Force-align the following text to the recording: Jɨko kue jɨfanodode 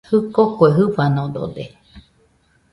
Jɨko 0.09 0.41
kue 0.55 0.67
jɨfanodode 0.75 1.63